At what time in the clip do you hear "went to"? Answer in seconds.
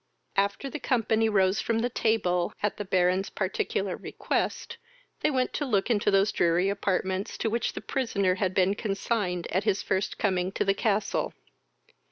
5.29-5.63